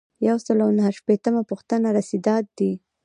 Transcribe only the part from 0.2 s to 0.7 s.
یو سل